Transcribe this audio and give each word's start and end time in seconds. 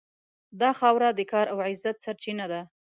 دا 0.61 0.69
خاوره 0.79 1.09
د 1.13 1.19
کار 1.31 1.45
او 1.53 1.57
عزت 1.67 1.95
سرچینه 2.05 2.45
ده. 2.51 2.61